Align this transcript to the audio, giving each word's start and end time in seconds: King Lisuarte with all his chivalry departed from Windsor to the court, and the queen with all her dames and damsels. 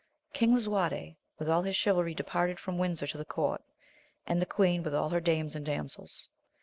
King 0.33 0.55
Lisuarte 0.55 1.15
with 1.37 1.47
all 1.47 1.61
his 1.61 1.75
chivalry 1.75 2.15
departed 2.15 2.57
from 2.59 2.79
Windsor 2.79 3.05
to 3.05 3.19
the 3.19 3.23
court, 3.23 3.61
and 4.25 4.41
the 4.41 4.47
queen 4.47 4.81
with 4.81 4.95
all 4.95 5.09
her 5.09 5.21
dames 5.21 5.55
and 5.55 5.63
damsels. 5.63 6.27